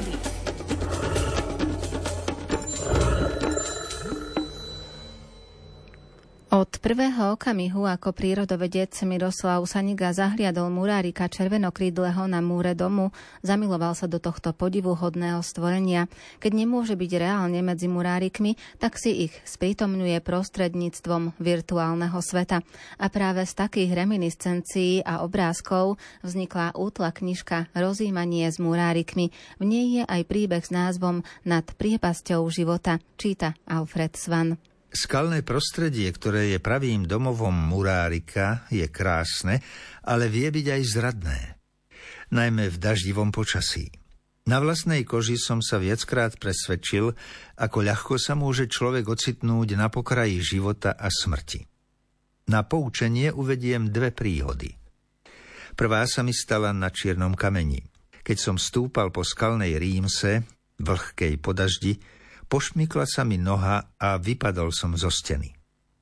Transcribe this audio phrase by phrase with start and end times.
[0.00, 0.37] Brody.
[6.78, 13.10] Prvého okamihu, ako prírodovedec Miroslav Saniga zahliadol murárika červenokrídleho na múre domu,
[13.42, 16.06] zamiloval sa do tohto podivuhodného stvorenia.
[16.38, 22.62] Keď nemôže byť reálne medzi murárikmi, tak si ich sprítomňuje prostredníctvom virtuálneho sveta.
[23.02, 29.34] A práve z takých reminiscencií a obrázkov vznikla útla knižka Rozímanie s murárikmi.
[29.58, 34.67] V nej je aj príbeh s názvom Nad priepasťou života, číta Alfred Svan.
[34.88, 39.60] Skalné prostredie, ktoré je pravým domovom murárika, je krásne,
[40.00, 41.40] ale vie byť aj zradné.
[42.32, 43.92] Najmä v daždivom počasí.
[44.48, 47.12] Na vlastnej koži som sa viackrát presvedčil,
[47.60, 51.68] ako ľahko sa môže človek ocitnúť na pokraji života a smrti.
[52.48, 54.72] Na poučenie uvediem dve príhody.
[55.76, 57.84] Prvá sa mi stala na čiernom kameni.
[58.24, 60.48] Keď som stúpal po skalnej rímse,
[60.80, 62.00] vlhkej podaždi,
[62.48, 65.52] Pošmykla sa mi noha a vypadol som zo steny.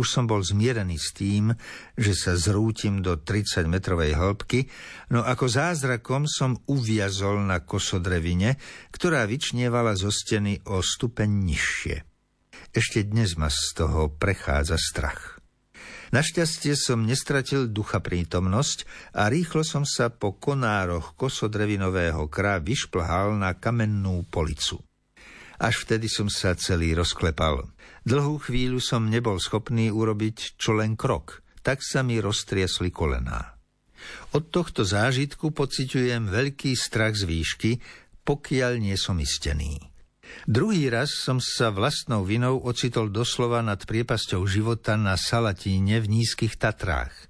[0.00, 1.52] Už som bol zmierený s tým,
[1.92, 4.64] že sa zrútim do 30-metrovej hĺbky,
[5.12, 8.56] no ako zázrakom som uviazol na kosodrevine,
[8.88, 11.96] ktorá vyčnievala zo steny o stupeň nižšie.
[12.72, 15.36] Ešte dnes ma z toho prechádza strach.
[16.10, 23.54] Našťastie som nestratil ducha prítomnosť a rýchlo som sa po konároch kosodrevinového krá vyšplhal na
[23.54, 24.82] kamennú policu.
[25.60, 27.68] Až vtedy som sa celý rozklepal.
[28.08, 33.60] Dlhú chvíľu som nebol schopný urobiť čo len krok, tak sa mi roztriesli kolená.
[34.32, 37.70] Od tohto zážitku pociťujem veľký strach z výšky,
[38.24, 39.76] pokiaľ nie som istený.
[40.48, 46.56] Druhý raz som sa vlastnou vinou ocitol doslova nad priepasťou života na Salatíne v nízkych
[46.56, 47.29] Tatrách.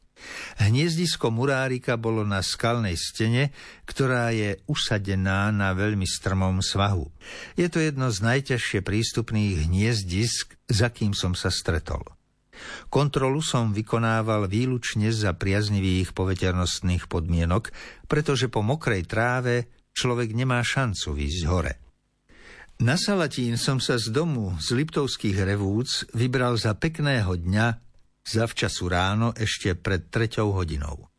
[0.60, 3.54] Hniezdisko murárika bolo na skalnej stene,
[3.88, 7.08] ktorá je usadená na veľmi strmom svahu.
[7.56, 12.04] Je to jedno z najťažšie prístupných hniezdisk, za kým som sa stretol.
[12.92, 17.72] Kontrolu som vykonával výlučne za priaznivých poveternostných podmienok,
[18.04, 21.72] pretože po mokrej tráve človek nemá šancu výjsť hore.
[22.80, 27.89] Na Salatín som sa z domu z Liptovských revúc vybral za pekného dňa
[28.30, 31.10] zavčasu ráno ešte pred treťou hodinou.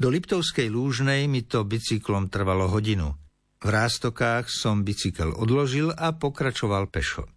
[0.00, 3.14] Do Liptovskej lúžnej mi to bicyklom trvalo hodinu.
[3.62, 7.30] V rástokách som bicykel odložil a pokračoval pešo.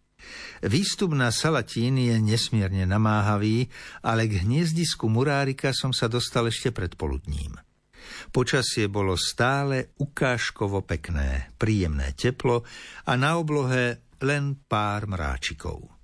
[0.66, 3.69] Výstup na Salatín je nesmierne namáhavý,
[4.01, 7.53] ale k hniezdisku Murárika som sa dostal ešte pred poludním.
[8.34, 12.66] Počasie bolo stále ukážkovo pekné, príjemné teplo
[13.05, 15.94] a na oblohe len pár mráčikov.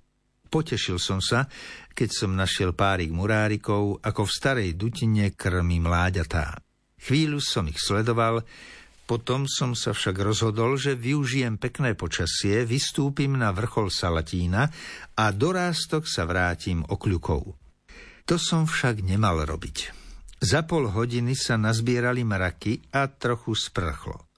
[0.52, 1.48] Potešil som sa,
[1.96, 6.60] keď som našiel párik murárikov, ako v starej dutine krmi mláďatá.
[7.00, 8.44] Chvíľu som ich sledoval,
[9.08, 14.68] potom som sa však rozhodol, že využijem pekné počasie, vystúpim na vrchol Salatína
[15.16, 17.42] a do rástok sa vrátim okľukou.
[18.28, 19.90] To som však nemal robiť.
[20.36, 24.28] Za pol hodiny sa nazbierali mraky a trochu sprchlo.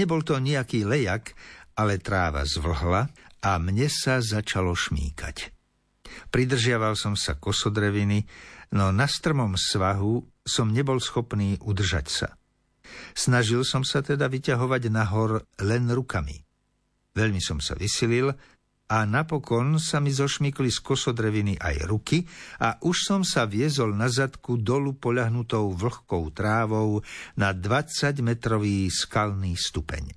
[0.00, 1.36] Nebol to nejaký lejak,
[1.76, 3.08] ale tráva zvlhla
[3.42, 5.50] a mne sa začalo šmíkať.
[6.30, 8.24] Pridržiaval som sa kosodreviny,
[8.76, 12.28] no na strmom svahu som nebol schopný udržať sa.
[13.12, 16.44] Snažil som sa teda vyťahovať nahor len rukami.
[17.12, 18.32] Veľmi som sa vysilil
[18.92, 22.28] a napokon sa mi zošmykli z kosodreviny aj ruky
[22.60, 27.00] a už som sa viezol na zadku dolu poľahnutou vlhkou trávou
[27.36, 30.12] na 20-metrový skalný stupeň.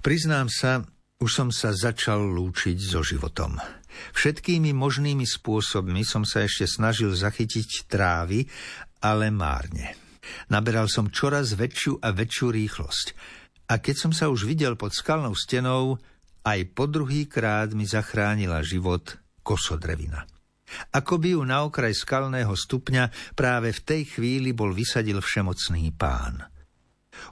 [0.00, 0.80] Priznám sa,
[1.16, 3.56] už som sa začal lúčiť so životom.
[4.12, 8.44] Všetkými možnými spôsobmi som sa ešte snažil zachytiť trávy,
[9.00, 9.96] ale márne.
[10.52, 13.06] Naberal som čoraz väčšiu a väčšiu rýchlosť.
[13.72, 15.96] A keď som sa už videl pod skalnou stenou,
[16.44, 20.28] aj po druhý krát mi zachránila život kosodrevina.
[20.92, 26.42] Ako by ju na okraj skalného stupňa práve v tej chvíli bol vysadil všemocný pán–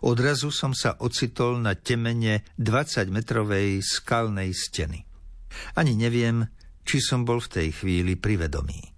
[0.03, 5.07] Odrazu som sa ocitol na temene 20-metrovej skalnej steny.
[5.79, 6.49] Ani neviem,
[6.83, 8.95] či som bol v tej chvíli privedomý.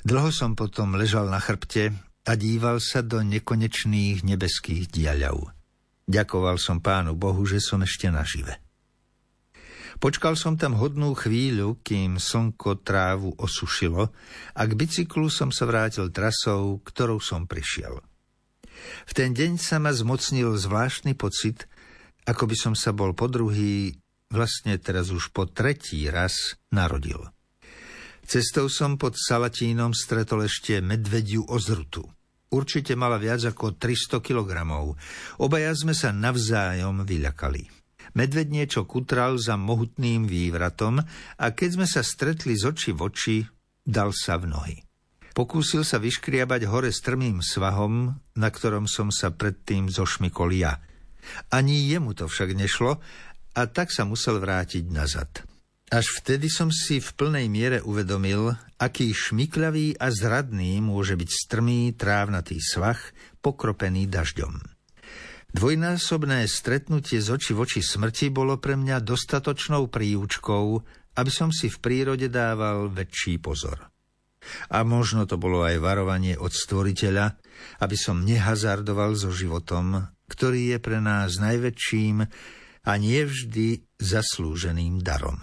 [0.00, 1.92] Dlho som potom ležal na chrbte
[2.24, 5.52] a díval sa do nekonečných nebeských diaľov.
[6.08, 8.58] Ďakoval som pánu Bohu, že som ešte nažive.
[10.00, 14.08] Počkal som tam hodnú chvíľu, kým slnko trávu osušilo
[14.56, 18.00] a k bicyklu som sa vrátil trasou, ktorou som prišiel.
[19.08, 21.66] V ten deň sa ma zmocnil zvláštny pocit,
[22.24, 23.96] ako by som sa bol po druhý,
[24.30, 27.18] vlastne teraz už po tretí raz narodil.
[28.30, 32.06] Cestou som pod Salatínom stretol ešte medvediu ozrutu.
[32.50, 34.94] Určite mala viac ako 300 kilogramov.
[35.42, 37.66] Obaja sme sa navzájom vyľakali.
[38.14, 40.98] Medved niečo kutral za mohutným vývratom
[41.38, 43.36] a keď sme sa stretli z oči v oči,
[43.86, 44.76] dal sa v nohy.
[45.40, 50.84] Pokúsil sa vyškriabať hore strmým svahom, na ktorom som sa predtým zošmykol ja.
[51.48, 53.00] Ani jemu to však nešlo
[53.56, 55.32] a tak sa musel vrátiť nazad.
[55.88, 61.96] Až vtedy som si v plnej miere uvedomil, aký šmikľavý a zradný môže byť strmý
[61.96, 63.00] trávnatý svach,
[63.40, 64.60] pokropený dažďom.
[65.56, 70.64] Dvojnásobné stretnutie z oči v oči smrti bolo pre mňa dostatočnou príučkou,
[71.16, 73.88] aby som si v prírode dával väčší pozor.
[74.72, 77.36] A možno to bolo aj varovanie od stvoriteľa,
[77.84, 82.24] aby som nehazardoval so životom, ktorý je pre nás najväčším
[82.86, 85.42] a nie vždy zaslúženým darom.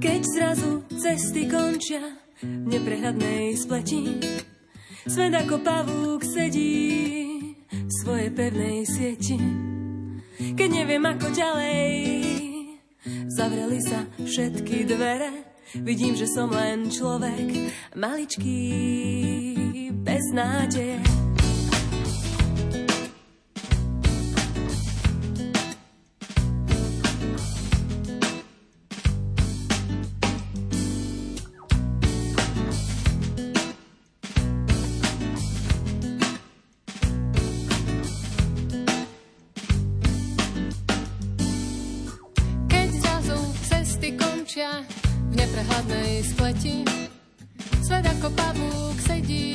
[0.00, 2.04] Keď zrazu cesty končia
[2.44, 4.20] v neprehľadnej spleti,
[5.06, 9.38] svet ako pavúk sedí v svojej pevnej sieti.
[10.40, 11.88] Keď neviem ako ďalej,
[13.28, 18.58] zavreli sa všetky dvere, Vidím, že som len človek, maličký,
[20.02, 21.19] bez nádeje.
[45.50, 46.86] Neprehľadnej spleti.
[47.82, 49.50] Svet ako pavúk sedí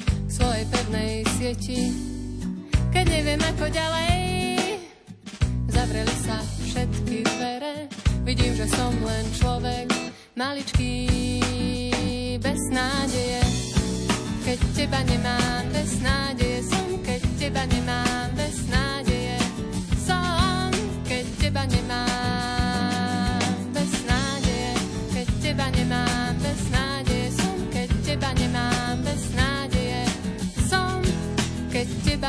[0.00, 1.92] v svojej pevnej sieti.
[2.88, 4.16] Keď neviem ako ďalej,
[5.68, 7.92] zavreli sa všetky dvere.
[8.24, 9.92] Vidím, že som len človek,
[10.40, 10.96] maličký,
[12.40, 13.44] bez nádeje.
[14.48, 18.69] Keď teba nemám, bez nádeje som, keď teba nemám, bez nádeje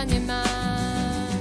[0.02, 1.38] teba nemám.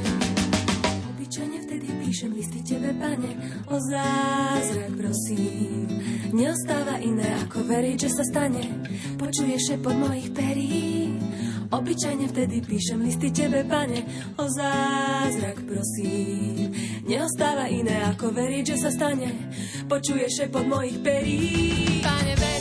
[1.16, 3.30] Obyčajne vtedy píšem listy tebe, pane,
[3.72, 5.88] o zázrak prosím.
[6.30, 8.62] Neostáva iné ako veriť, že sa stane,
[9.16, 11.16] počuješ šepot mojich perí.
[11.70, 14.04] Obyčajne vtedy píšem listy tebe, pane,
[14.36, 16.74] o zázrak prosím.
[17.06, 19.30] Neostáva iné ako veriť, že sa stane,
[19.88, 21.40] počuješ šepot mojich perí.
[22.02, 22.59] Pane, verím,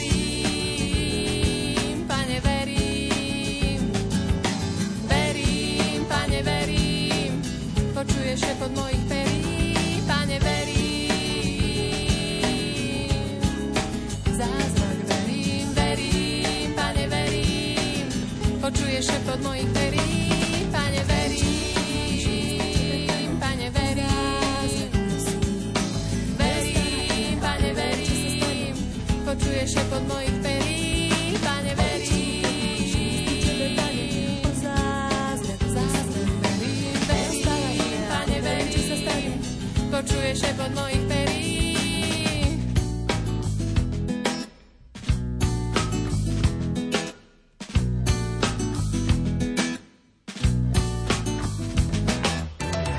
[39.99, 41.28] počuješ šepot mojich perí,